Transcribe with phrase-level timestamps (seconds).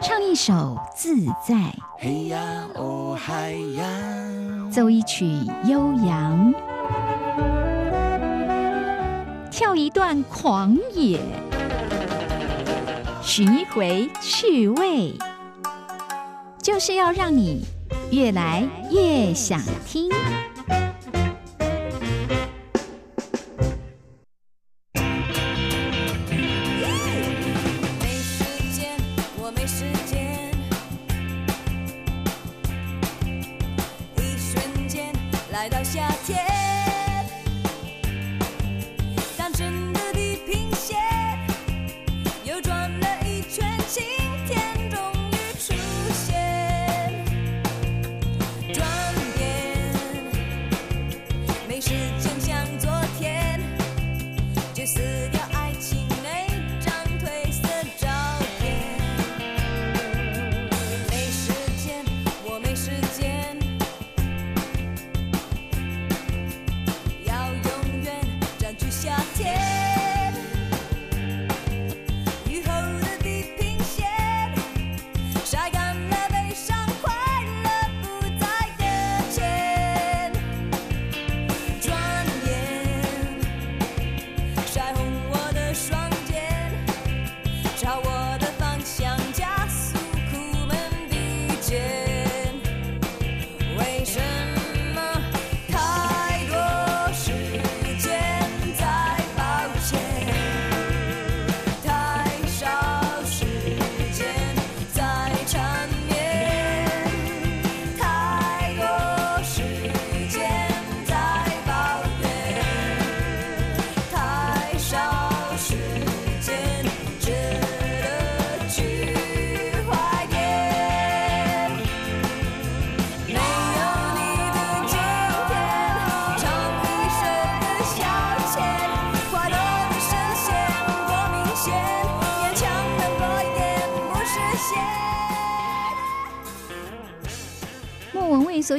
[0.00, 2.38] 唱一首自在，嘿呀
[2.74, 3.84] 哦嗨呀，
[4.70, 5.26] 奏一曲
[5.64, 6.54] 悠扬，
[9.50, 11.18] 跳一段狂野，
[13.22, 15.14] 寻一回趣味，
[16.62, 17.64] 就是要让你
[18.12, 20.08] 越来越想听。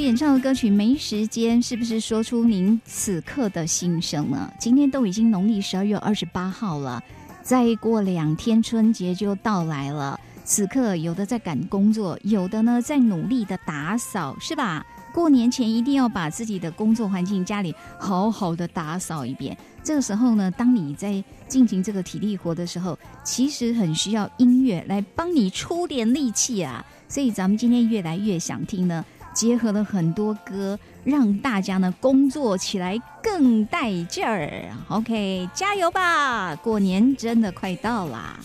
[0.10, 4.52] 演唱的歌曲《没时间》，是不是说出您此刻的心声呢？
[4.60, 7.00] 今天都已经农历十二月二十八号了，
[7.44, 10.20] 再过两天春节就到来了。
[10.44, 14.84] 此刻有的在赶工作，有的呢在努力的打扫，是吧？
[15.14, 19.56] 过年前一定要把自己的工作环境、家里好好的打扫一遍。
[19.84, 26.84] 这个时候呢，当你在进行这个体力活的时候，其实很需要音乐来帮你出点力气啊。
[27.08, 29.06] 所以咱们今天越来越想听呢。
[29.34, 34.64] 结合了很多歌，让大家呢工作起来更带劲儿。
[34.90, 36.56] OK，加油吧！
[36.56, 38.40] 过年真的快到啦。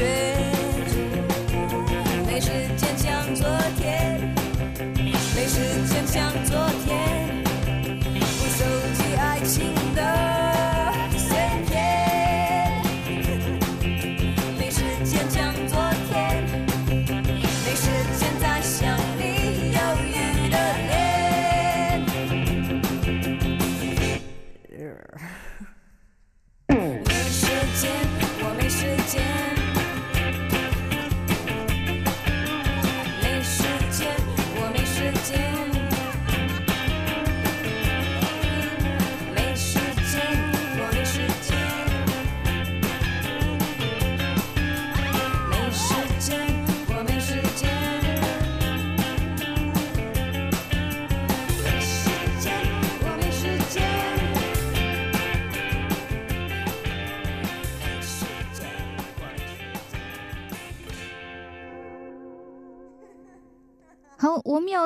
[0.00, 0.27] 我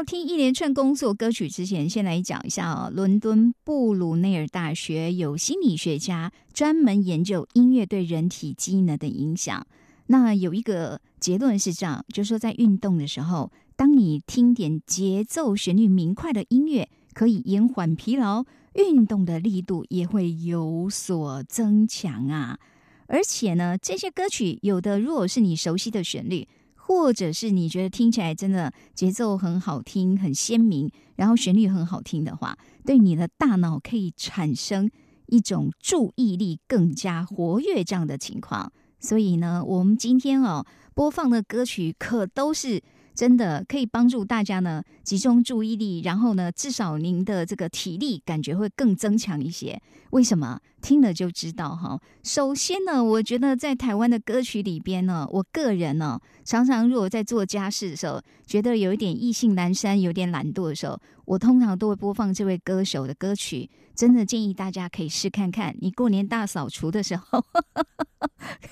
[0.05, 2.91] 听一连串工作歌曲之前，先来讲一下哦。
[2.93, 9.67] 伦敦布鲁内尔大学有心理学家专门研究音乐对人体机能的影响。
[10.07, 18.45] 那有一个结论是这样，就是说在运动的时候，当你听点节奏旋律明快的音乐，可以延缓疲劳，
[18.75, 22.59] 运动的力度也会有所增强啊。
[23.07, 26.47] 而且呢，这些歌曲有的如果是你熟悉的旋律，
[26.85, 34.91] 或者是你觉得听起来真的节奏很好听、很鲜明，然后旋律很好听的话，对你的大脑可以产生
[35.27, 38.73] 一种注意力更加活跃这样的情况。
[38.99, 42.83] 所以呢，我们今天哦播放的歌曲可都是
[43.15, 49.81] 真的可以帮助大家呢集中注意力，然后呢，至少您的这个体力感觉会更增强一些。
[50.11, 50.61] 为什么？
[50.83, 51.99] 听了就知道哈。
[52.23, 63.71] 首先呢，我觉得在台湾的歌曲里边呢，我个人呢常常如果在做家事的时候，觉得有一点意兴阑珊、有点懒惰的时候，我通常都会播放这位歌手的歌曲。
[63.95, 67.45] 真的建议大家可以试看看，你过年大扫除的时候。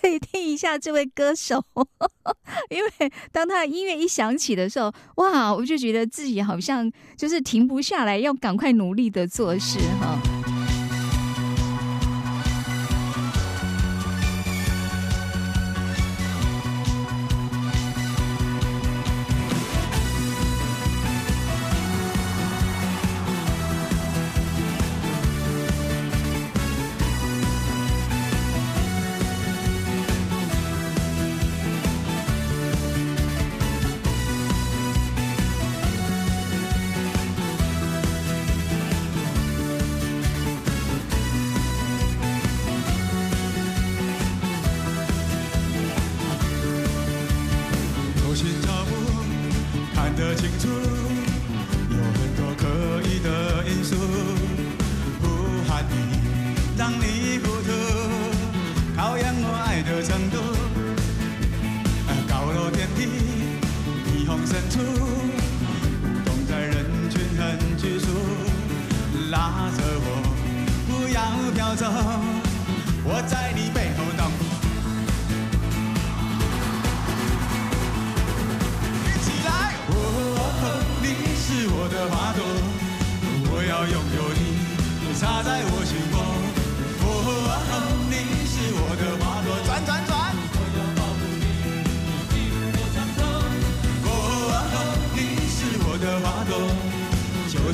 [0.00, 1.62] 可以听一下这位歌手，
[2.70, 2.90] 因为
[3.30, 10.39] 当他的音乐一响起的时候，哇，我就觉得自己好像就是停不下来，要赶快努力的做事哈。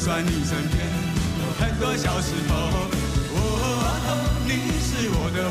[0.06, 0.86] 算你身边
[1.40, 3.42] 有很多小石头哦
[4.46, 5.50] 你是我的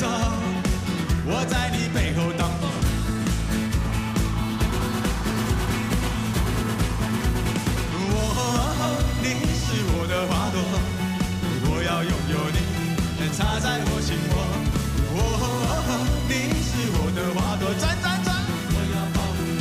[0.00, 0.06] 走，
[1.26, 2.48] 我在你背后挡。
[7.92, 9.26] 哦，你
[9.60, 10.56] 是我的花朵，
[11.68, 12.58] 我要拥有你，
[13.36, 14.34] 插在我心窝。
[15.12, 15.20] 哦，
[16.30, 16.32] 你
[16.64, 18.32] 是我的花朵，站站站，
[18.72, 19.60] 我要保护你，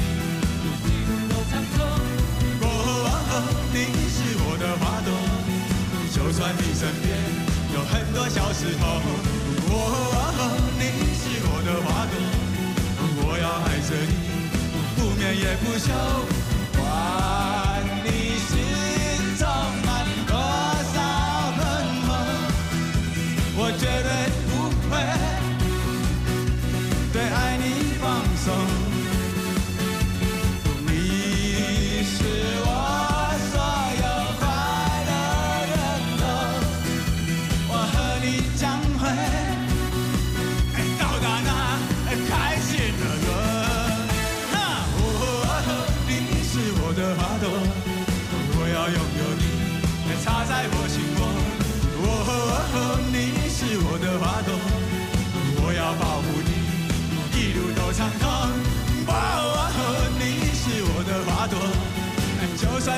[0.63, 0.87] 有几
[1.27, 1.75] 多坎坷。
[2.63, 2.65] 哦，
[3.73, 3.77] 你
[4.07, 4.17] 是
[4.47, 5.11] 我的花朵，
[6.15, 7.11] 就算你身边
[7.73, 9.18] 有很多小石头。
[15.57, 16.38] 不休。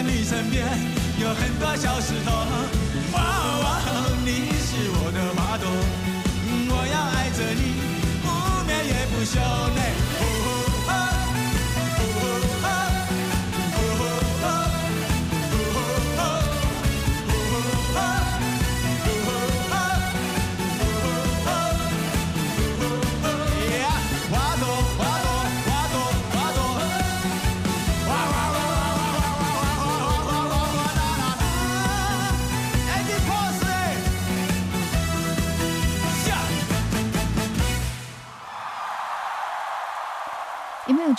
[0.01, 0.65] 在你身边
[1.19, 3.70] 有很多小石头。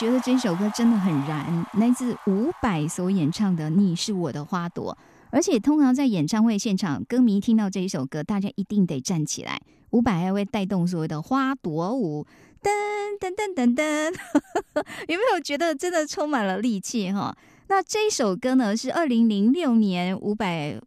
[0.03, 1.65] 觉得这首歌真的很燃？
[1.75, 4.93] 来自伍佰所演唱的《你是我的花朵》，
[5.31, 9.61] 而且通常在演唱会现场，歌迷听到这一首歌，大家一定得站起来。
[9.91, 12.27] 伍佰还会带动所谓的花朵舞，
[12.61, 12.69] 噔
[13.21, 14.13] 噔噔噔噔，
[15.07, 17.37] 有没有觉得真的充满了力气哈？
[17.69, 20.81] 那这首歌呢，是二零零六年伍佰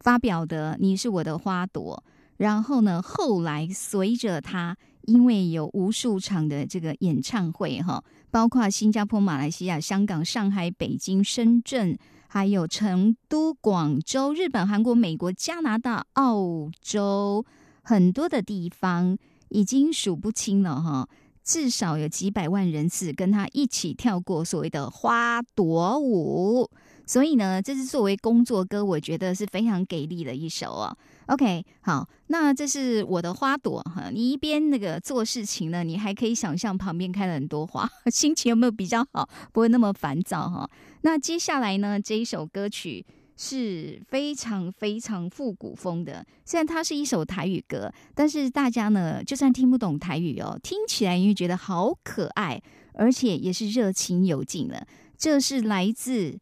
[0.00, 2.04] 发表的《你是我的花朵》，
[2.36, 4.76] 然后呢，后来随着他。
[5.06, 11.98] 因为有无数场的这个演唱会哈，包括新加坡、马来西亚、香港、上海、北京、深圳，
[12.28, 17.44] 还有成都、广州、日本、韩国、美国、加拿大、澳洲，
[17.82, 19.18] 很多的地方
[19.50, 21.06] 已经数不清了哈，
[21.44, 26.70] 至少有几百万人次跟他一起跳过所谓的花朵舞。
[27.06, 30.96] 所以呢，这是作为工作歌，我觉得是非常给力的一首哦。
[31.26, 34.10] OK，好，那这是我的花朵哈。
[34.10, 39.28] 你一边那个做事情呢，你还可以想象旁边开了很多花， 心情有没有比较好？
[39.52, 40.68] 不会那么烦躁哈。
[41.02, 43.04] 那接下来呢，这一首歌曲
[43.36, 46.24] 是非常非常复古风的。
[46.44, 52.60] 虽然它是一首台语歌，但是大家呢，就算听不懂台语哦，听起来你会觉得好可爱，
[52.94, 54.86] 而且也是热情有劲了。
[55.16, 56.38] 这是来自。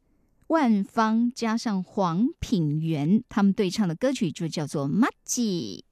[0.50, 5.84] 万芳加上黄品源，他们对唱的歌曲就叫做《m a g i》。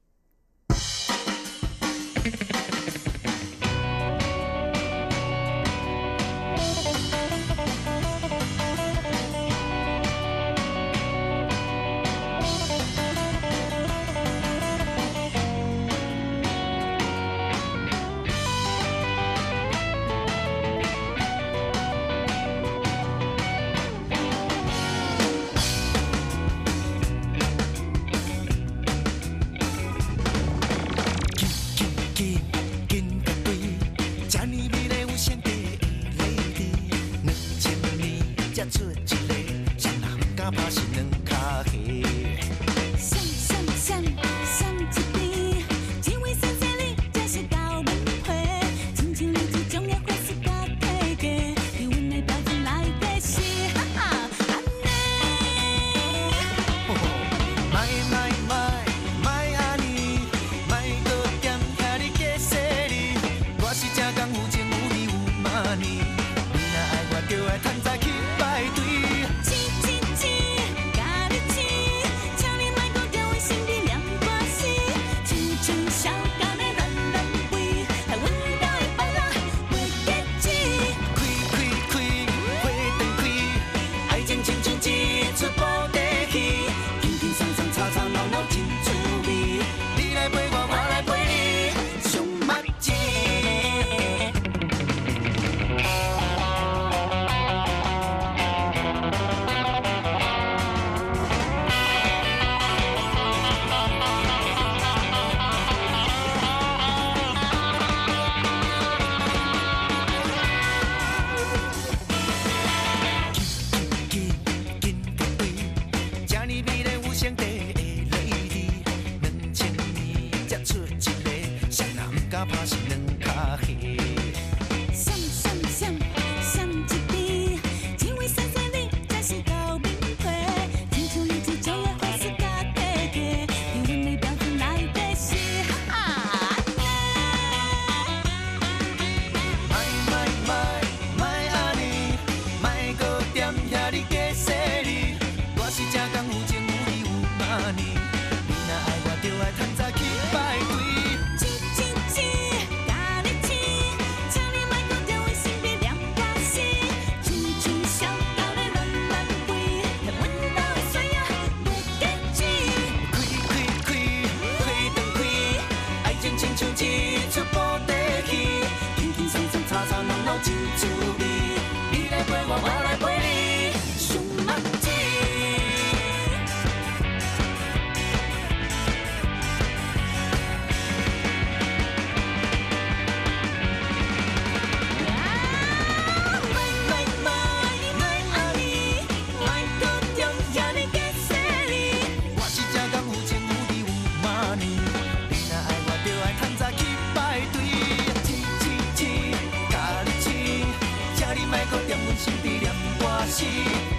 [203.29, 203.98] 心。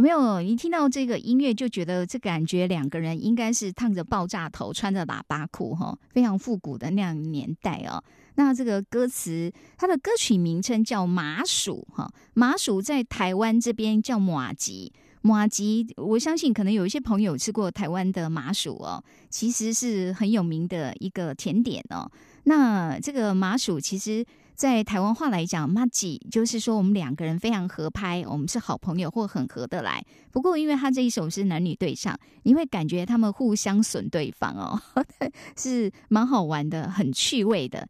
[0.00, 0.40] 有没有？
[0.40, 8.02] 一听到这个音乐就觉得这感觉两个人应该是烫着爆炸头，穿着喇叭裤，哈，非常复古的那样年代哦。
[8.36, 14.90] 那这个歌词，它的歌曲名称叫《麻薯》哈，麻薯在台湾这边叫马吉，
[15.20, 22.10] 马吉，我相信可能有一些朋友吃过台湾的麻薯哦，其实是很有名的一个甜点哦。
[22.44, 24.24] 那这个麻薯其实。
[24.60, 30.04] 在台湾话来讲，马吉就是说我们两个人非常合拍，我们是好朋友或很合得来。
[30.30, 34.78] 不过，因为他这一首是男女对唱，你会感觉他们互相损对方哦，
[35.56, 37.88] 是蛮好玩的，很趣味的。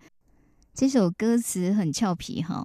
[0.72, 2.64] 这首歌词很俏皮哈，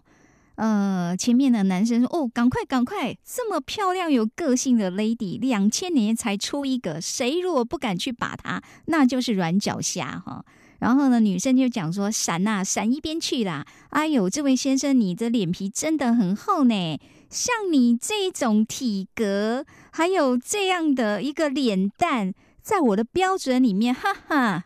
[0.54, 10.46] 呃，前面的男生说：“哦，赶快赶快，这么漂亮有个性的 lady，两千年才出一个，谁如果不敢去把她，那就是软脚虾哈。”
[10.86, 13.66] 然后呢，女生就讲说：“闪呐，闪一边去啦！
[13.90, 17.00] 哎呦，这位先生，你的脸皮真的很厚呢。
[17.28, 24.66] 像你这种体格，还有这样的一个脸蛋，在我的标准里面，哈哈，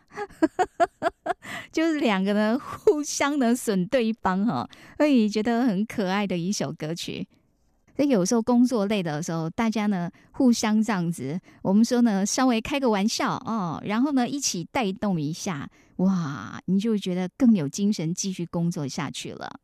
[1.72, 7.26] 就是两个人互相的损对方哈，所以觉得很可爱的一首歌曲。”
[8.00, 19.60] 所以有时候工作累的时候，大家呢互相这样子，我们说呢稍微开个玩笑哦，然后呢一起带动一下，哇，你就觉得更有精神继续工作下去了。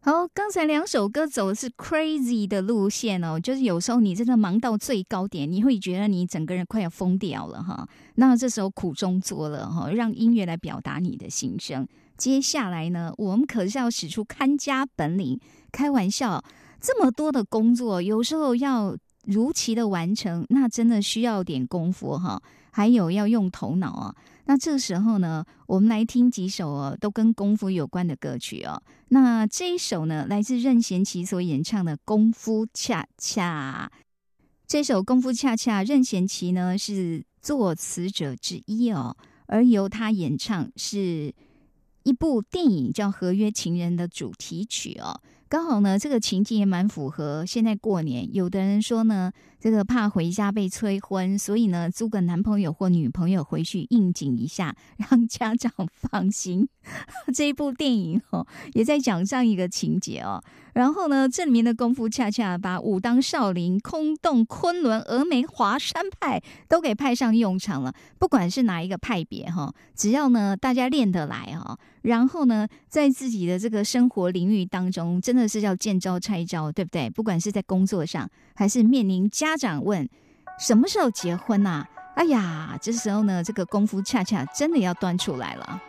[0.00, 7.88] 好，刚才两首歌走的是 crazy 的路线哦，就是有时候你真的忙到最高点，你会觉得你整个人快要疯掉了哈。
[8.16, 11.86] 那这时候苦中作乐哈，让音乐来表达你的心声。
[12.16, 15.38] 接下来呢，我们可是要使出看家本领，
[15.70, 16.42] 开玩笑。
[16.80, 22.42] 这么多的工作，有时候要如期的完成，那真的需要点功夫哈。
[22.70, 24.14] 还有要用头脑啊。
[24.44, 28.80] 那这时候呢，我们来听几首哦，都跟功夫有关的歌曲哦。
[29.08, 33.90] 那这一首呢，来自任贤齐所演唱的《功夫恰恰》。
[34.66, 41.34] 这首《功夫恰恰》，任贤齐呢是作词者之一哦，而由他演唱是
[42.04, 45.20] 一部电影叫《合约情人》的主题曲哦。
[45.50, 48.34] 刚好呢，这个情景也蛮符合现在过年。
[48.34, 56.68] 有的人说呢，这个怕回家被催婚，所以呢，租个男朋友或女朋友回去应景一下，让家长放心。
[57.34, 60.42] 这一部电影哦，也在讲这样一个情节哦。
[60.74, 67.94] 然后呢，这里面的功夫恰恰把武当、少林、空洞、昆仑、峨眉、华山派都给派上用场了。
[68.18, 71.78] 不管是哪一个派别哈，只要呢大家练得来哈，
[72.08, 77.10] 然后呢在自己的这个生活领域当中，真的是要见招拆招，对不对？
[77.10, 80.08] 不管是在工作上，还是面临家长问
[80.58, 81.86] 什么时候结婚呐？
[82.14, 85.82] 哎呀，这时候呢，这个功夫恰恰真的要端出来了。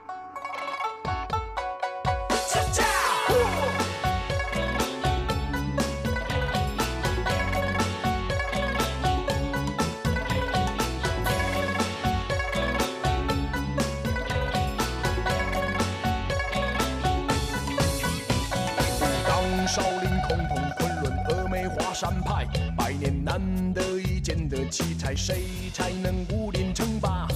[19.70, 22.44] 少林空统昆仑峨眉华山派
[22.76, 23.40] 百年难
[23.72, 27.28] 得一见的奇才，谁才能武林称霸？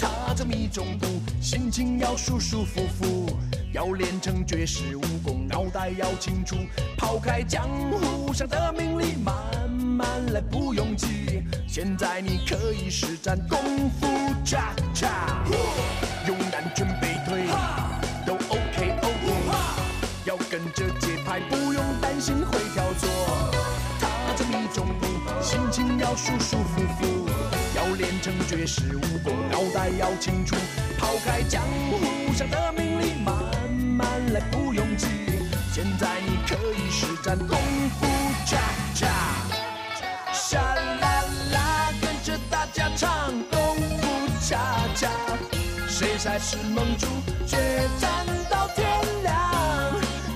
[0.00, 1.06] 踏着迷中步，
[1.38, 3.36] 心情要舒舒服服，
[3.74, 6.56] 要练成绝世武功，脑袋要清楚，
[6.96, 11.42] 抛开江湖上的名利，慢慢来不用急。
[11.68, 13.58] 现在你可以施展功
[14.00, 14.08] 夫
[14.42, 15.44] 恰恰，
[16.26, 16.86] 用南拳
[26.12, 27.26] 要舒舒服服，
[27.74, 30.54] 要练成绝世武功，脑袋要清楚，
[30.98, 33.32] 抛开江湖上的名利，慢
[33.72, 35.06] 慢来不用急。
[35.72, 37.56] 现在你可以施展功
[37.98, 38.06] 夫
[38.44, 38.58] 恰
[38.94, 39.08] 恰，
[40.34, 44.58] 沙啦啦，跟着大家唱功夫恰
[44.94, 45.08] 恰，
[45.88, 47.06] 谁才是盟主，
[47.46, 47.56] 决
[47.98, 48.86] 战到天
[49.22, 49.94] 亮，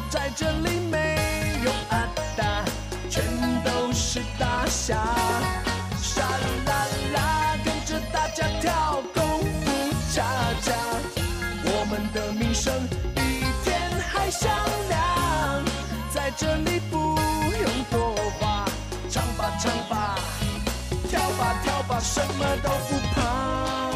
[0.08, 2.64] 在这里没有阿达。
[3.10, 3.22] 全
[3.62, 4.96] 都是大侠，
[16.38, 18.66] 这里不用多话，
[19.08, 20.18] 唱吧唱吧，
[21.08, 23.95] 跳吧跳吧，什么都不怕。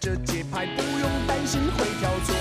[0.00, 2.34] 这节拍，不用担心会跳错。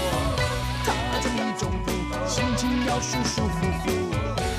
[0.85, 1.91] 踏着你中步，
[2.27, 3.89] 心情要舒舒服服，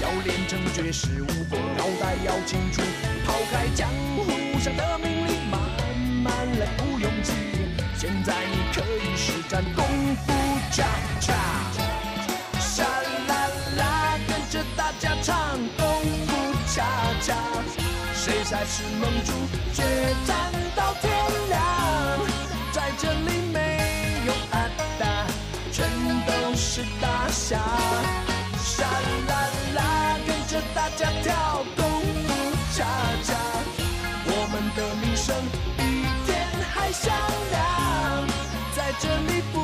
[0.03, 2.83] 要练成绝世武功，脑袋要清楚，
[3.25, 5.61] 抛开江湖上的名利，慢
[6.25, 7.33] 慢来，不用急。
[7.97, 9.85] 现在你可以施展功
[10.17, 10.33] 夫
[10.73, 10.85] 恰
[11.21, 11.35] 恰，
[12.59, 12.83] 沙
[13.29, 16.35] 啦啦，跟着大家唱功夫
[16.67, 16.85] 恰
[17.21, 17.37] 恰，
[18.13, 19.33] 谁才是盟主，
[19.73, 19.85] 决
[20.27, 21.13] 战到天
[21.49, 22.48] 亮。
[22.79, 23.59] 在这里没
[24.25, 25.27] 有阿达，
[25.73, 25.85] 全
[26.25, 27.59] 都是大侠。
[28.57, 28.85] 沙
[29.27, 31.85] 啦啦，跟着大家跳功
[32.25, 32.29] 夫
[32.73, 32.85] 恰
[33.25, 33.35] 恰，
[34.27, 35.35] 我们的名声
[35.77, 37.13] 比天还响
[37.51, 37.59] 亮。
[38.77, 39.59] 在这里不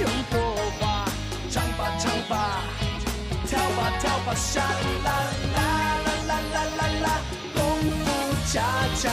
[0.00, 0.34] 用多
[0.80, 1.04] 话，
[1.50, 2.64] 唱吧唱吧，
[3.46, 4.62] 跳吧跳吧，沙
[5.04, 5.08] 啦
[5.54, 5.58] 啦
[6.08, 7.06] 啦啦啦啦啦，
[7.54, 7.60] 功
[8.02, 8.04] 夫
[8.50, 8.62] 恰
[8.96, 9.12] 恰，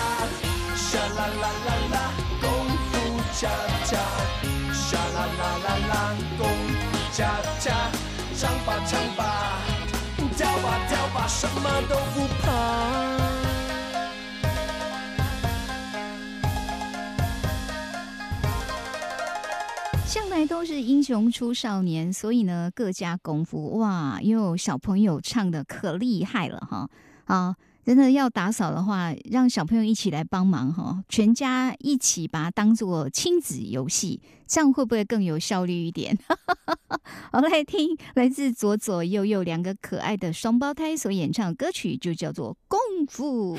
[0.77, 1.95] 沙啦啦啦啦，
[3.36, 3.50] 恰
[3.84, 3.98] 恰，
[4.72, 7.89] 沙啦啦啦啦，功夫恰恰，
[8.36, 9.58] 唱吧唱吧，
[10.38, 12.48] 跳吧跳吧，什么都不怕。
[20.06, 26.88] 向来都是英雄出少年，所以呢，各家功夫哇，又小朋友唱的可厉害了哈！
[27.26, 36.17] 啊，真的要打扫的话，让小朋友一起来帮忙哈，全家一起把它当做亲子游戏，这样会不会更有效率一点？
[37.32, 43.58] 好，来听来自左左右右两个可爱的双胞胎所演唱的歌曲，就叫做《功夫》。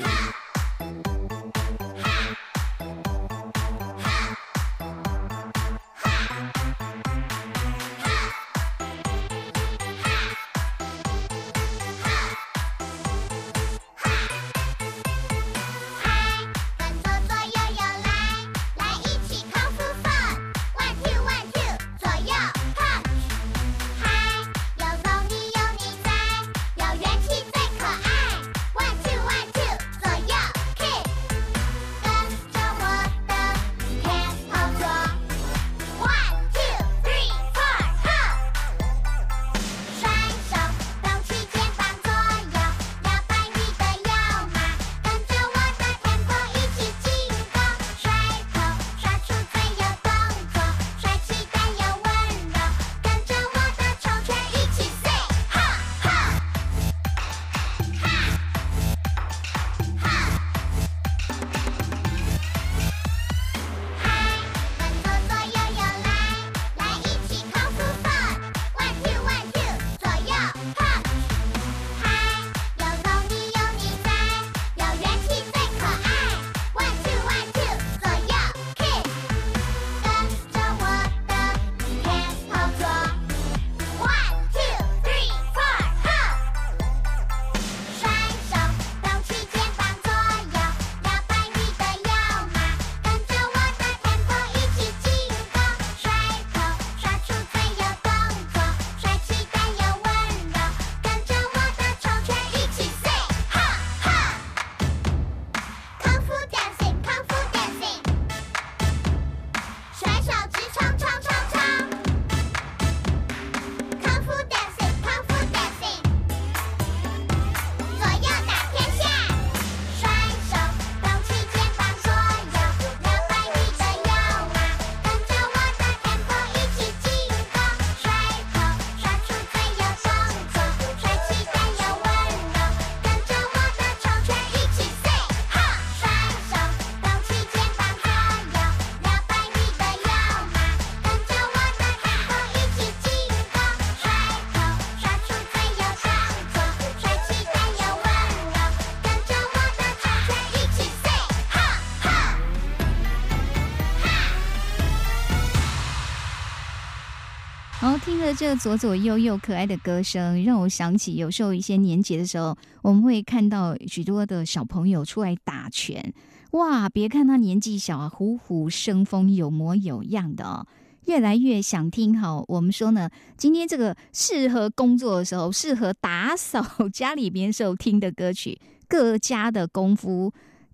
[158.37, 166.13] 这左左右右可爱的歌声，让我想起有时候一些年节的时候，我们会看到许多的小朋友出来打拳。
[166.51, 170.67] 哇，别看他年纪小啊，虎虎生风，有模有样的哦。
[171.05, 180.33] 越来越想听好，我们说呢，今天这个适合工作的时候，适合打扫 家里边时候听的歌曲，各家的功夫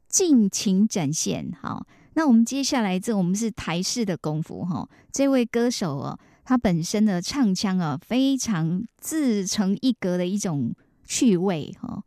[0.10, 1.52] 尽情展现。
[1.62, 6.19] 好，那我们接下来这我们是台式的功夫哈，这位歌手哦。
[6.43, 10.73] 他本身的唱腔啊，非常自成一格的一种
[11.06, 12.04] 趣味哈、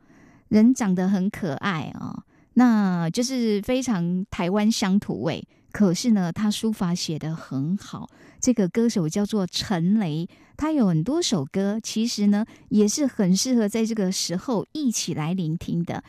[0.48, 5.46] 人长得很可爱啊、那就是非常台湾乡土味。
[5.72, 8.08] 可是呢，他书法写得很好。
[8.40, 16.04] 这个歌手叫做陈雷，他有很多首歌，其实呢也是很适合在这个时候一起来聆听的。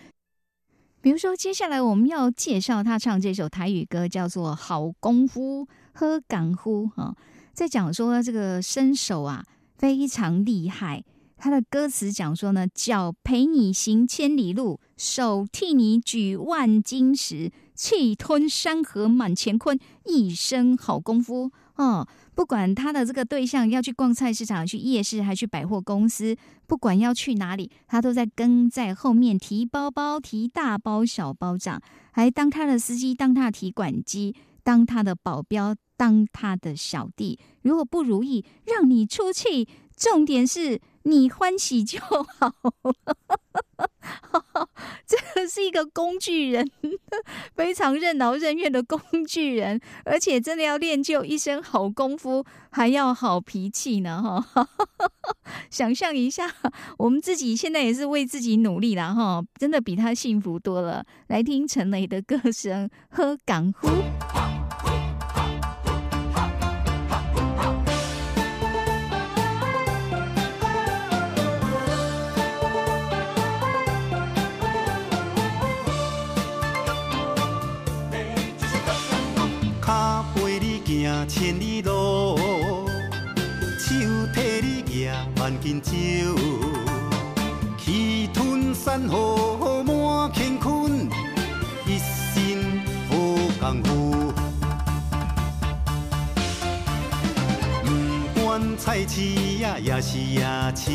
[1.01, 7.15] 比如说，接下来我们要介绍他唱这首台语歌，叫做《好功夫喝港呼》哈，
[7.56, 9.44] 在讲说这个身手啊
[9.78, 11.02] 非常厉害。
[11.38, 22.08] 他的歌词讲说呢，脚陪你行千里路，手替你举万斤石，气吞山河满乾坤，一身好功夫哦。
[22.34, 26.36] 不管他的这个对象要去逛菜市场、去夜市，还去百货公司，
[26.68, 37.39] 不管要去哪里，他都在跟在后面提包包、提大包小包长，还当他的司机、当他的提款机、当他的保镖、当他的小弟。
[37.62, 39.67] 如果不如意，让你出气。
[39.97, 42.51] 重点是你欢喜就好。
[45.08, 46.69] 这个是一个工具人，
[47.55, 54.21] 非常任劳任怨的工具人，而且真的要练就一身好功夫，还要好脾气呢！
[54.21, 54.67] 哈，
[55.71, 56.53] 想象一下，
[56.99, 61.05] 我们自己现在也是为自己努力了哈， 真的比他幸福多了。
[61.27, 63.88] 来听陈雷的歌声，喝港呼。
[85.65, 85.91] 万斤石，
[87.84, 91.10] 气吞山河满乾坤，
[91.88, 92.62] 一身
[93.10, 93.15] 好
[93.60, 94.32] 功夫。
[98.36, 99.23] 不管菜市
[99.60, 100.91] 呀，也是夜市，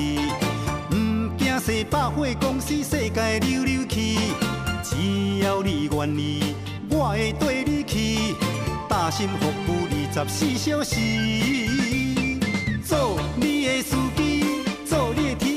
[0.89, 0.95] 不
[1.37, 4.19] 惊世百货公司世界溜溜去，
[4.85, 6.55] 只要你愿意，
[6.91, 8.37] 我会跟你去，
[8.89, 9.97] 大心服务二。
[10.13, 10.97] 十四小时，
[12.85, 14.30] 做你的司机，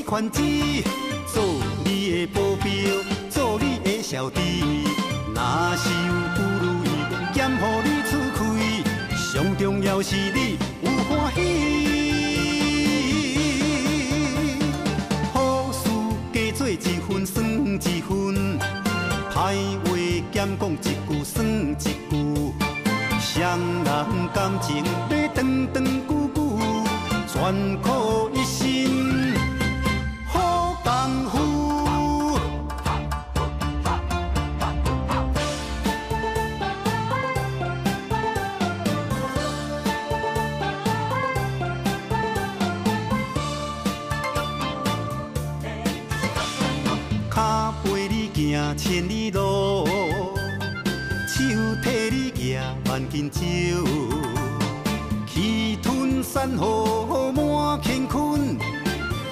[0.04, 0.84] 款机，
[1.26, 1.42] 做
[1.84, 2.68] 你的保镖，
[3.30, 4.40] 做你的小弟。
[5.34, 5.42] 若
[5.76, 6.86] 是有不如意，
[7.32, 8.38] 兼予你出开，
[9.16, 11.38] 上重要是你有欢喜。
[15.32, 15.88] 好事
[16.32, 18.58] 加做一分算一分，
[19.32, 19.34] 歹
[19.84, 19.86] 话
[20.30, 22.52] 减讲一句算一句。
[23.18, 23.88] 双人
[24.32, 25.36] 感情要长
[25.72, 26.38] 长久久，
[27.26, 27.34] 全
[27.82, 27.88] 靠
[53.14, 53.40] 万斤石，
[55.32, 58.58] 气吞山河满乾坤，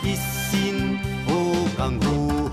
[0.04, 1.34] 一身好
[1.76, 2.48] 功夫。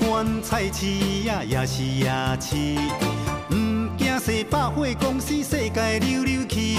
[0.00, 0.88] 不管菜市
[1.24, 2.56] 呀，也是夜市，
[3.48, 3.54] 不
[3.96, 6.76] 惊世百货公司世界溜溜去，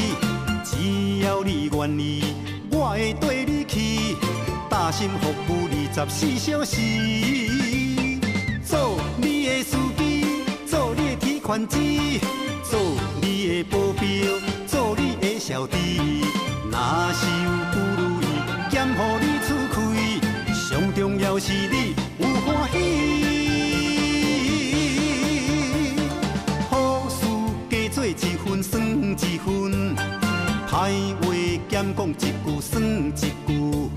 [0.66, 2.36] 只要你愿意，
[2.72, 4.18] 我会跟你去，
[4.70, 7.91] 大心服务二十四小时。
[11.42, 12.20] 做你的提款机，
[12.64, 12.80] 做
[13.22, 14.04] 你的保镖，
[14.68, 15.76] 做你的小弟。
[16.72, 16.78] 若
[17.14, 18.24] 是有不如意，
[18.70, 19.76] 兼予你出开，
[20.54, 22.76] 上重要是你有欢喜。
[26.70, 26.74] 好
[27.10, 27.26] 事
[27.70, 29.96] 加做一分算一分，
[30.70, 30.72] 歹
[31.22, 31.26] 话
[31.68, 33.12] 减讲一句算一
[33.48, 33.90] 句，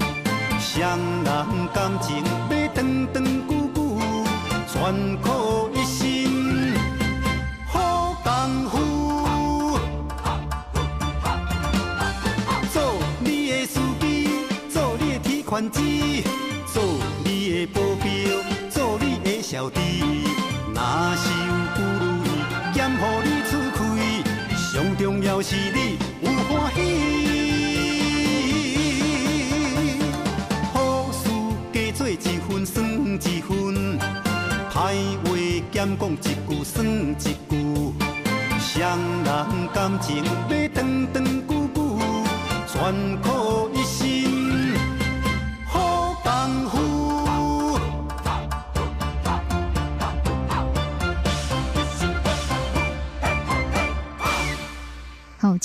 [0.58, 1.28] 双人
[1.72, 2.08] 感情
[2.50, 2.76] 要长
[3.12, 3.78] 长久久，
[4.72, 4.74] 全
[5.22, 5.28] 靠
[15.54, 16.24] 你的提款机，
[16.66, 16.82] 做
[17.24, 18.08] 你的保镖，
[18.70, 19.78] 做你的小弟。
[20.74, 20.80] 若
[21.16, 22.26] 是有不如意，
[22.74, 23.78] 减予你出开，
[24.56, 24.62] 上
[24.96, 25.78] 重要是你
[26.22, 26.78] 有欢喜。
[30.72, 30.76] 好
[31.12, 31.22] 事
[31.72, 33.98] 加做一份算一份，
[34.72, 34.74] 歹
[35.22, 35.26] 话
[35.70, 37.94] 减讲一句算一句，
[38.58, 38.72] 双
[39.22, 39.28] 人
[39.72, 40.76] 感情要长
[41.12, 41.78] 长久久，
[42.66, 42.74] 全
[43.22, 43.28] 靠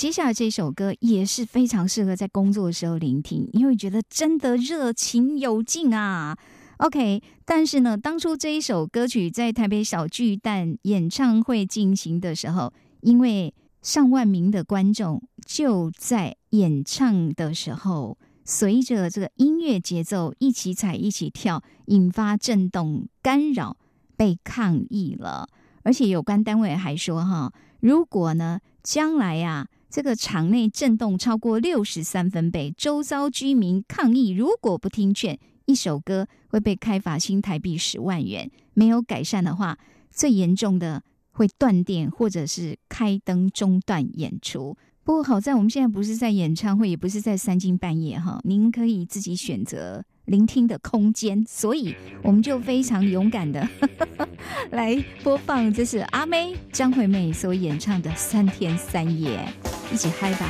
[0.00, 6.34] 接下来这首歌也是非常适合在工作的时候聆听，因为觉得真的热情有劲啊
[6.78, 23.76] ！OK，但是呢，当初这一首歌曲在台北小巨蛋演唱会进行的时候，因为上万名的观众就在演唱的时候，随着这个音乐节奏一起踩、一起跳，引发震动干扰，
[24.16, 25.46] 被抗议了。
[25.82, 38.50] 而且有关单位还说，哈，如果呢将来呀，这个场内震动超过六十三分贝，周遭居民抗议，如果不听劝，一首歌会被开罚新台币十万元。
[38.72, 39.76] 没有改善的话，
[40.10, 41.02] 最严重的。
[41.32, 44.76] 会断电，或者是开灯中断演出。
[45.04, 53.68] 不过好在我们现在不是在演唱会，也不是在三更半夜哈，您可以自己选择聆听的空间，所以我们就非常勇敢的
[54.70, 59.44] 来播放，这是阿妹张惠妹所演唱的《三天三夜》，
[59.92, 60.48] 一起嗨吧！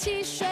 [0.00, 0.49] 汽水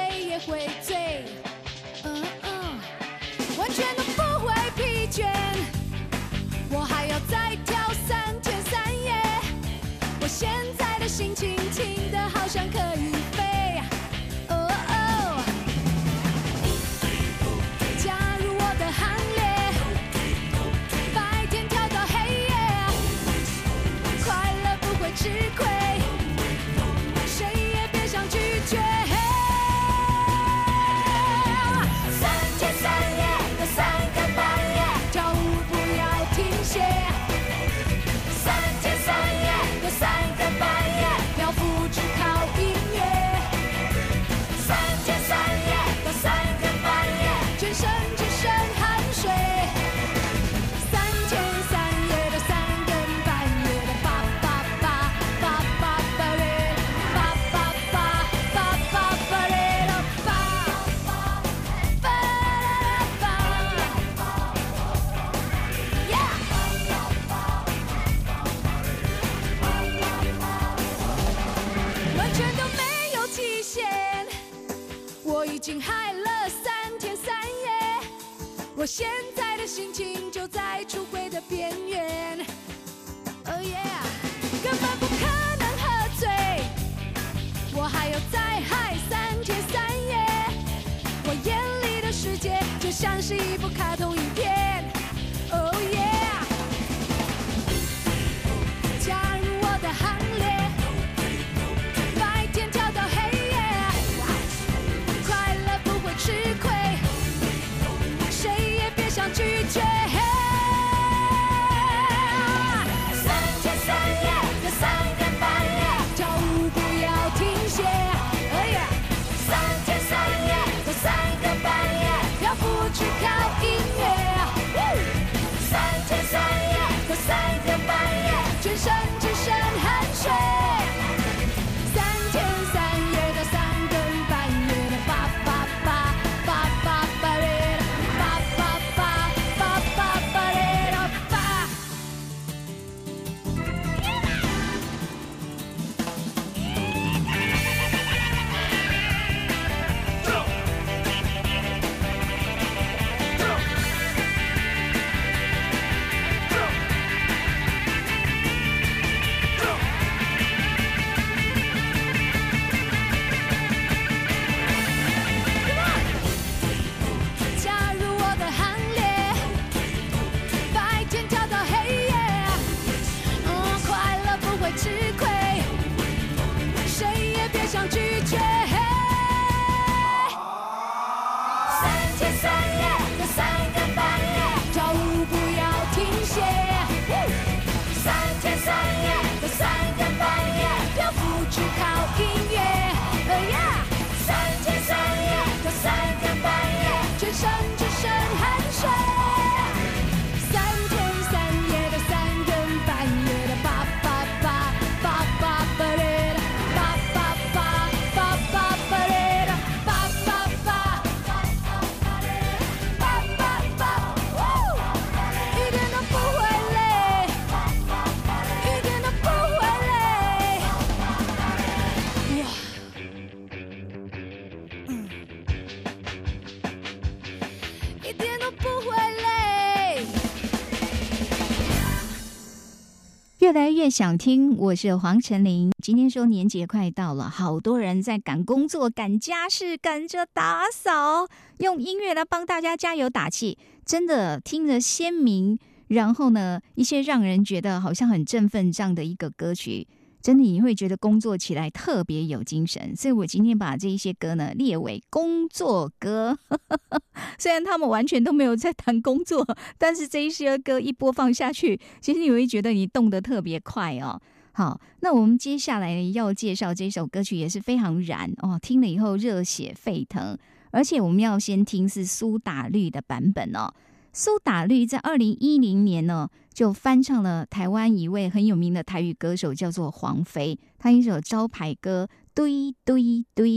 [233.90, 235.72] 想听，我是黄晨林。
[235.82, 241.26] 今天说年节快到了，好多人在赶工作、赶家事、赶着打扫，
[241.58, 245.58] 用音乐来帮大家加油打气，真的听着鲜明。
[245.88, 249.86] 然后呢，一些让人觉得好像很振奋这样的一个歌曲。
[250.20, 256.38] 真的你会觉得工作起来特别有精神，所以我今天把这一些歌呢列为工作歌。
[257.38, 259.46] 虽然他们完全都没有在谈工作，
[259.78, 264.20] 但是这一些歌一播放下去，其实你会觉得你动得特别快哦。
[264.52, 270.36] 好，那我们接下来要介绍这首歌曲也是非常燃哦，听了以后热血沸腾，
[270.72, 273.72] 而且我们要先听是苏打绿的版本哦。
[274.20, 280.58] 苏打绿在二零一零年呢，就翻唱了台湾一位很有名的台语歌手，叫做黄飞。
[280.76, 283.48] 他一首招牌歌《堆堆堆》，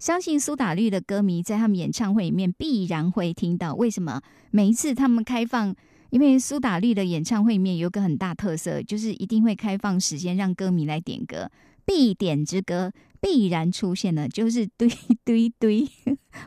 [0.00, 3.76] 相信苏打绿的歌迷在他们演唱会里面必然会听到。
[3.76, 4.20] 为什么？
[4.50, 5.72] 每一次他们开放，
[6.10, 11.48] 因为苏打绿的演唱会里面有个很大特色，就是一定会开放时间让歌迷来点歌，
[11.84, 12.90] 必点之歌。
[13.20, 14.88] 必然出现的， 就是堆
[15.24, 15.88] 堆堆，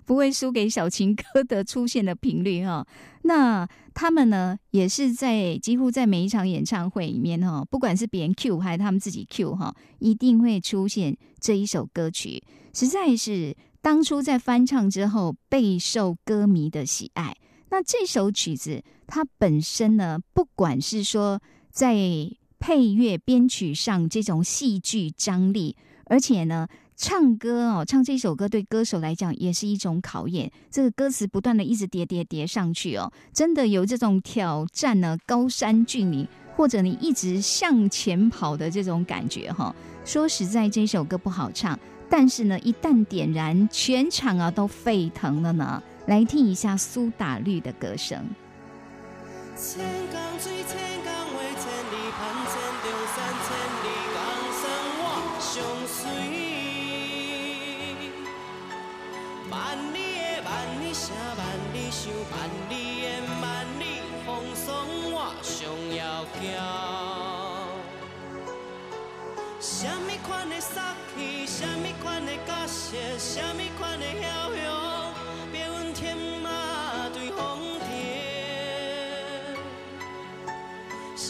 [0.06, 2.86] 不会输给小情歌的出现的频率哈。
[3.24, 12.42] 那他们呢，也是在几乎在每一场演唱会里面哈，不管是别人 Q 还是他们自己 Q 哈，一定会出现这一首歌曲，
[12.74, 17.36] 实在是当初在翻唱之后备受歌迷的喜爱。
[17.70, 21.96] 那这首曲子它本身呢，不管是说在
[22.60, 25.76] 配乐编曲上这种戏剧张力。
[26.12, 30.51] 而且呢，唱歌哦，唱这首歌对歌手来讲也是一种考验。
[30.70, 39.74] 这个歌词不断的一直叠叠叠上去哦，真的有这种挑战呢，高山峻岭，或者你一直向前跑的这种感觉哈。
[40.03, 45.82] 说实在，这首歌不好唱，但是呢，一旦点燃，全场啊都沸腾了呢。
[46.07, 48.22] 来听一下苏打绿的歌声。
[59.49, 60.49] 万里的万
[60.82, 61.39] 里声，万
[61.74, 62.34] 里想，万
[62.70, 62.72] 里
[63.02, 63.06] 的
[63.41, 63.43] 万
[63.78, 63.84] 里
[64.26, 64.66] 风霜，
[65.12, 65.54] 我上
[65.93, 65.99] 要
[66.39, 66.41] 行。
[69.60, 75.14] 什么款的杀气，什么款的角色，什么款的骁勇，
[75.52, 76.16] 别问天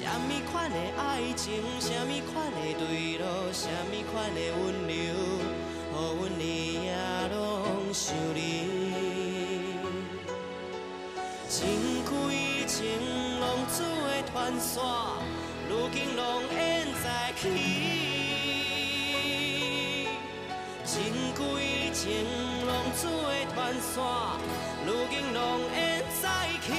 [0.01, 3.23] 什么款的爱情，什么款的对路，
[3.53, 6.41] 什么款的温柔，予阮日
[6.85, 6.89] 夜
[7.31, 7.93] 拢。
[7.93, 8.39] 想你，
[11.47, 12.81] 情归情，
[13.39, 15.21] 浪子的传说，
[15.69, 17.43] 如今拢演在起。
[20.83, 20.97] 情
[21.37, 22.25] 归情，
[22.65, 24.35] 浪子的传说，
[24.83, 26.25] 如今拢演在
[26.65, 26.69] 起。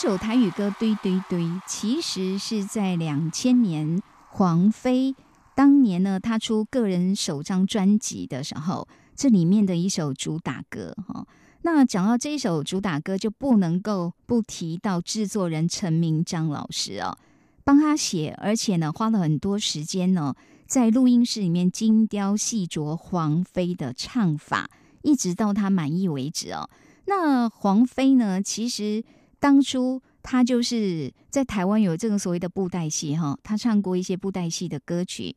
[0.00, 5.12] 首台语歌《堆堆堆》，其实是在两千年黄飞
[5.56, 8.86] 当年呢，他出个人首张专辑的时候，
[9.16, 11.26] 这里面的一首主打歌哈。
[11.62, 17.18] 那讲到这一首主打歌，就不能够不提到制作人陈明章老师哦，
[17.64, 20.32] 帮他写，而且呢花了很多时间呢，
[20.68, 24.70] 在录音室里面精雕细琢黄飞的唱法，
[25.02, 26.70] 一直到他满意为止哦。
[27.06, 29.02] 那黄飞呢，其实。
[29.40, 35.36] 当初他就是在台湾有这个所谓的布袋戏哈，他唱过一些布袋戏的歌曲。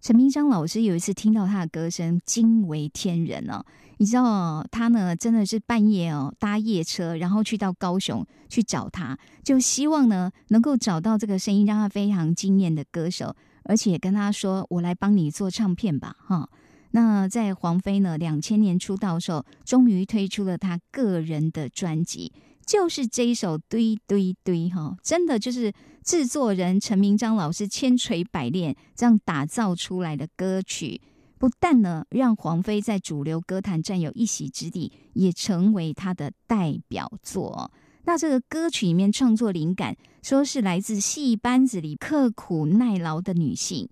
[0.00, 3.64] 陈明章老师有一次听到他的歌声，惊为天人哦。
[3.98, 16.50] 你知道他呢，真的是半夜哦搭夜车，然后去到高雄去找他，就希望呢能够找到这个声音让他非常惊艳的歌手，而且跟他说：“我来帮你做唱片吧。”哈，
[16.90, 22.32] 那在黄飞呢两千年出道的时候，终于推出了他个人的专辑。
[22.66, 31.00] 就是这一首堆堆堆哈，真的就是制作人陈明章老师千锤百炼这样打造出来的歌曲，
[31.38, 37.70] 不但呢让黄飞在主流歌坛占有一席之地，也成为他的代表作。
[38.06, 43.88] 那这个歌曲里面创作灵感，说是来自戏班子里刻苦耐劳的女性，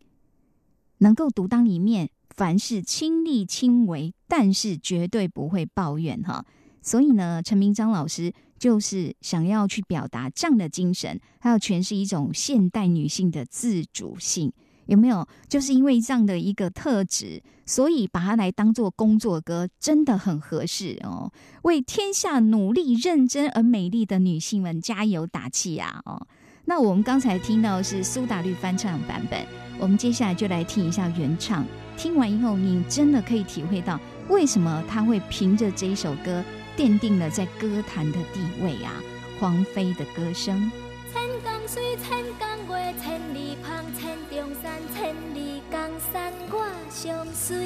[0.98, 6.44] 能够独当一面，凡事亲力亲为，但是绝对不会抱怨哈。
[6.82, 8.32] 所以呢，陈明章老师。
[8.58, 14.52] 就是想要去表达这样的精神，还有诠释一种现代女性的自主性，
[14.86, 15.26] 有没有？
[15.48, 21.32] 就是因为这样的一个特质，所以把它来当做工作歌，真的很合适哦。
[21.62, 26.00] 为天下努力、认真而美丽的女性们加油打气啊！
[26.04, 26.24] 哦，
[26.64, 29.44] 那我们刚才听到是苏打绿翻唱版本，
[29.80, 31.66] 我们接下来就来听一下原唱。
[31.96, 36.44] 听完以后，你真的可以体会到为什么他会凭着这一首歌。
[36.76, 38.94] 奠定了在歌坛的地位啊！
[39.38, 40.70] 黄飞的歌声。
[41.12, 47.56] 千江水，千江月，千里旁，千重山，千里江山我相随。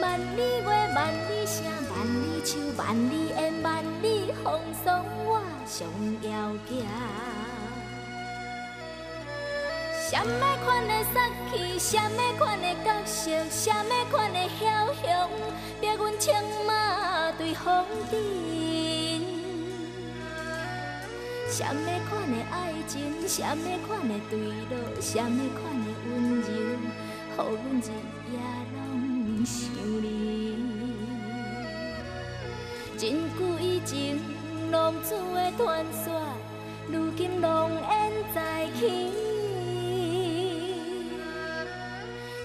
[0.00, 5.86] 万里月，万里声，万里树，万里烟，万里风霜，我上
[6.22, 6.86] 要行。
[10.10, 15.04] 什么款的杀气，什么款的角色，什么款的枭雄，
[15.82, 16.32] 逼阮策
[16.66, 18.18] 马对风尘。
[21.50, 27.44] 什么款的爱情，什么款的对路，什么款的温柔，予阮
[27.82, 27.84] 日
[28.32, 28.34] 夜
[28.72, 29.60] 拢想
[30.02, 30.06] 你。
[32.96, 34.18] 真久以前，
[34.70, 36.18] 浪子的传说，
[36.90, 39.12] 如今浓烟再起。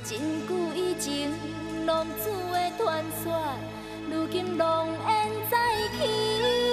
[0.03, 1.31] 真久以前，
[1.85, 3.57] 浪子的传说，
[4.11, 5.57] 如今浪烟再
[5.97, 6.72] 起。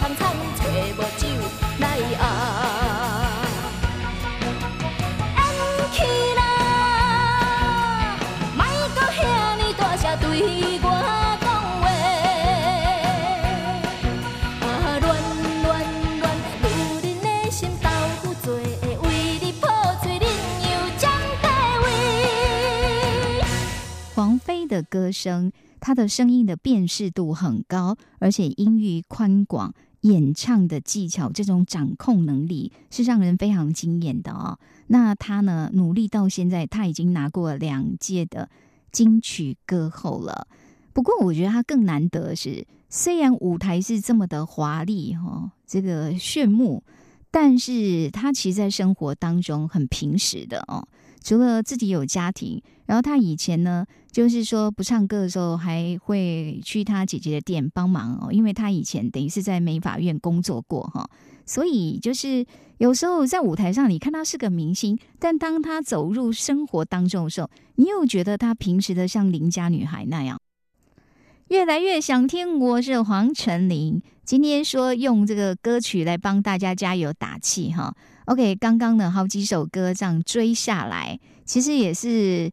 [0.00, 0.30] 山找
[0.96, 1.28] 无酒
[1.78, 3.42] 来啊
[24.32, 25.52] 人心的歌声
[25.82, 34.60] 他的声音的辨识度很高，而且音域宽广，演唱的技巧这种掌控能力是让人非常惊艳的哦。
[34.86, 38.48] 那他呢，努力到现在，他已经拿过两届的
[38.92, 40.46] 金曲歌后了。
[40.92, 46.84] 不过，我觉得他更难得是，虽然舞台是这么的华丽哈，这个炫目，
[47.32, 50.86] 但是他其实在生活当中很平实的哦。
[51.22, 61.08] 除了自己有家庭，然后他以前呢，就是说不唱歌的时候，还会去他姐姐的店帮忙哦，因为他以前等于是在美法院工作过哈，
[61.46, 62.44] 所以就是
[62.78, 70.40] 有时候在舞台上，你看她是个明星，但当她走入生活当中的时候，你又觉得她平时的像邻家女孩那样。
[71.48, 74.02] 越来越想听，我是黄晨林。
[74.24, 77.94] 今天说用这个歌曲来帮大家加油打气哈。
[78.26, 82.50] OK，刚刚呢好几首歌这样追下来，其实也是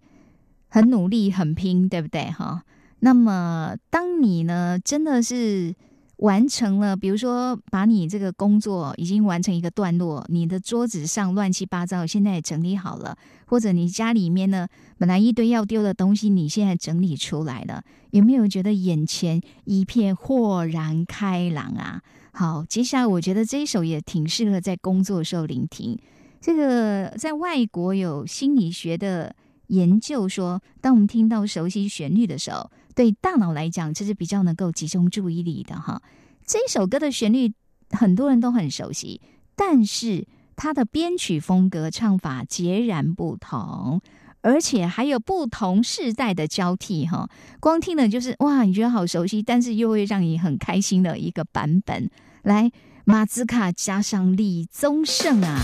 [0.68, 2.64] 很努力、很拼，对不对哈？
[3.00, 5.74] 那么当你呢真的是
[6.18, 13.16] 完成了，比如说把你这个工作已经完成一个段落，你的桌子上乱七八糟，现在也整理好了，
[13.46, 14.68] 或者你家里面呢
[14.98, 22.02] 本来一堆要丢的东西，你现在整理出来了，有没有觉得眼前一片豁然开朗啊？
[22.40, 26.00] 好，接下来我觉得这一首也挺适合在工作的时候聆听。
[26.40, 29.36] 这个在外国有心理学的
[29.68, 36.02] 研究说，当我们听到熟悉旋律的时候，对大脑来讲，这是比较能够集中注意力的哈。
[36.46, 37.52] 这首歌的旋律
[37.90, 39.20] 很多人都很熟悉，
[39.58, 40.26] 但是
[40.56, 44.00] 它的编曲风格、唱法截然不同，
[44.40, 47.30] 而且还有不同世代的交替哈。
[47.60, 52.10] 光听的就是哇，你觉得好熟悉，但是又会让你很开心的一个版本。
[52.44, 52.72] 来，
[53.06, 55.60] 马兹卡加上李宗盛啊。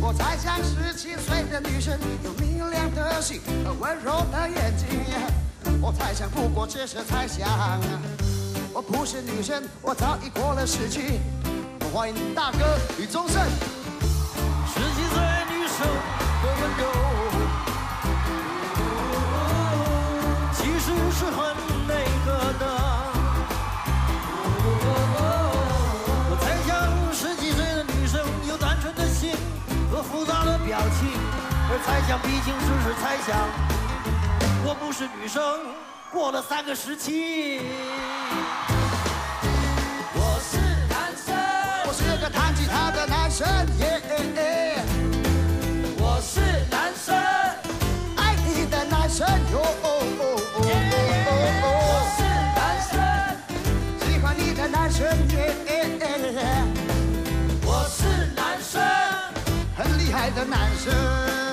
[0.00, 4.86] 我猜想十七岁的女生有明亮的心和温柔的眼睛。
[5.82, 7.80] 我猜想不过只是猜想，
[8.72, 11.20] 我不是女生，我早已过了时期。
[11.92, 12.58] 欢迎大哥
[12.98, 13.44] 李宗盛。
[14.66, 15.86] 十七岁女生
[16.42, 16.82] 的温柔，
[20.54, 21.36] 其实是很
[31.76, 33.36] 而猜想毕竟只是猜想。
[34.64, 35.42] 我不是女生，
[36.10, 37.60] 过了三个时期。
[40.14, 40.56] 我是
[40.88, 41.36] 男生。
[41.86, 43.46] 我是个弹吉他的男生，
[43.78, 44.00] 耶、
[45.98, 47.14] 我是男生，
[48.16, 49.60] 爱你的男生哟。
[50.08, 50.40] 我
[52.16, 52.24] 是
[52.56, 52.96] 男生，
[54.00, 55.52] 喜欢你的男生耶，
[57.66, 58.80] 我是男生，
[59.76, 61.45] 很厉害的男生。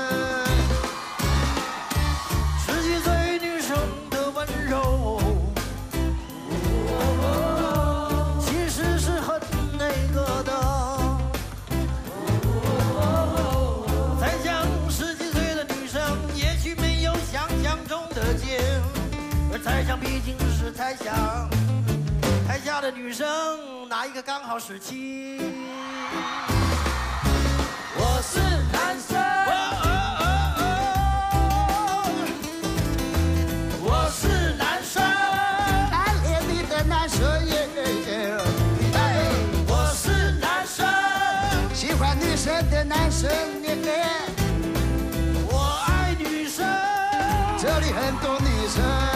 [19.94, 21.14] 想毕竟只是猜想。
[22.48, 23.28] 台下的女生
[23.88, 25.40] 哪一个刚好十七？
[27.96, 28.40] 我是
[28.72, 29.22] 男生。
[33.84, 35.04] 我是男生，
[35.92, 37.70] 暗恋你的男生耶，
[38.96, 39.28] 哎
[39.68, 40.88] 我是男生，
[41.76, 43.30] 喜欢女生的男生
[43.62, 43.78] 耶，
[45.46, 46.66] 我爱女生。
[47.60, 49.13] 这里很多女生。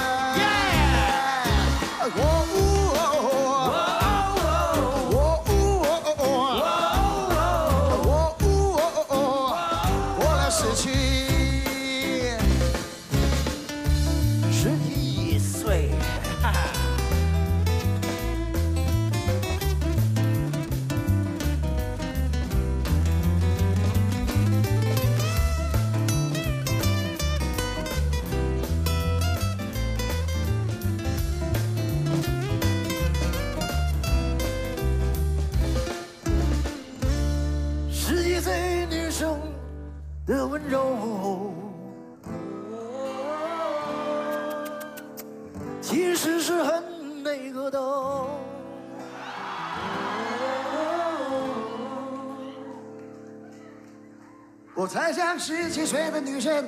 [54.77, 56.63] 我才像十七岁的女生，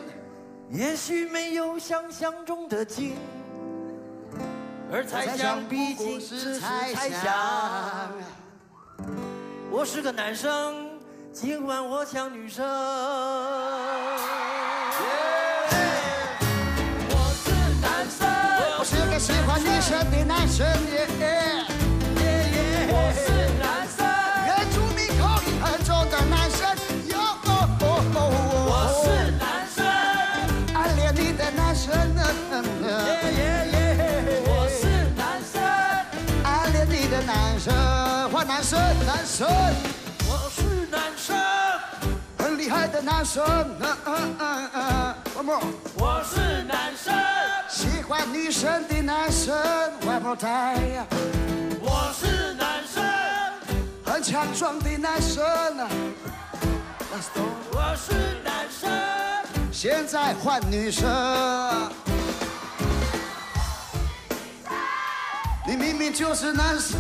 [0.71, 3.15] 也许没有想象中的精，
[4.91, 8.11] 而猜想毕竟是猜想。
[9.69, 10.89] 我是个男生，
[11.31, 12.65] 今晚我像女生。
[17.11, 18.27] 我是男生，
[18.79, 20.65] 我是个喜欢女生的男生。
[38.59, 39.47] 男生，男生，
[40.27, 41.33] 我是男生，
[42.37, 43.41] 很厉害的男生。
[43.47, 45.61] 嗯嗯嗯嗯，One more，
[45.95, 47.13] 我是男生，
[47.69, 49.55] 喜欢女生的男生。
[50.01, 51.05] One more time，
[51.79, 53.01] 我是男生，
[54.03, 55.41] 很强壮的男生。
[57.13, 58.11] Let's go，我是
[58.43, 58.91] 男生，
[59.71, 61.09] 现在换女生。
[65.65, 66.99] 你明明就是男生。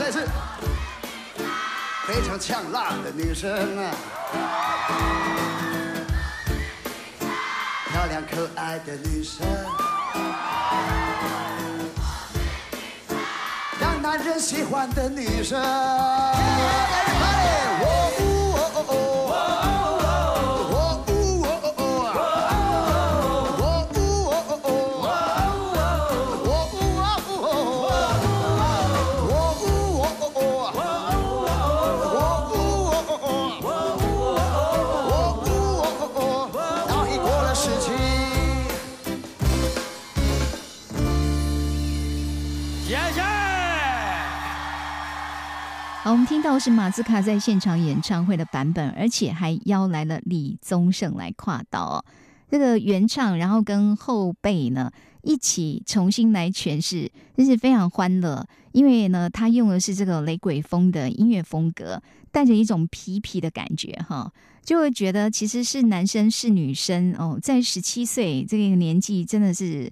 [0.00, 0.26] 再次，
[2.06, 3.94] 非常呛辣的女生啊，
[7.90, 9.46] 漂亮可爱的女生，
[13.78, 15.60] 让男人喜欢的女生。
[46.10, 52.04] 我们听到是马自卡在现场演唱会的版本，而且还邀来了李宗盛来跨刀哦。
[52.50, 54.90] 这个原唱，然后跟后辈呢
[55.22, 58.44] 一起重新来诠释，真是非常欢乐。
[58.72, 62.02] 因为呢，他用的是这个雷鬼风的音乐风格，
[62.32, 64.32] 带着一种皮皮的感觉哈，
[64.64, 69.88] 就会觉得其实是男生是女生哦，在十七岁这个年纪，真的是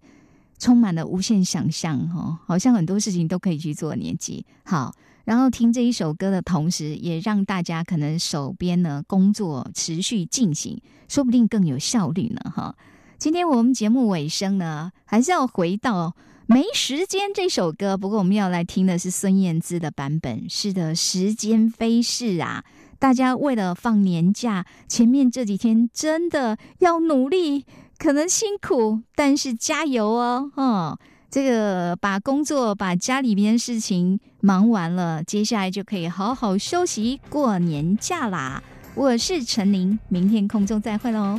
[0.59, 4.45] 充满了无限想象哈、好像很多事情都可以去做年纪。
[4.65, 4.93] 好。
[5.29, 12.75] 然后听这一首歌的同时，也让大家可能手边呢工作持续进行，说不定更有效率呢哈。
[13.19, 16.09] 今天我们节目尾声呢，还是要回到
[16.47, 20.49] 《没时间》这首歌，不过我们要来听的是孙燕姿的版本。
[20.49, 22.65] 是的，时间飞逝啊，
[22.99, 27.67] 大家为了放年假，前面这几天真的要努力，
[27.99, 30.99] 可能辛苦，但是加油哦，哦。
[31.31, 38.63] 这个把工作、把家里边事情忙完了，接下来就可以好好休息过年假啦。
[38.95, 41.39] 我是陈琳，明天空中再会喽。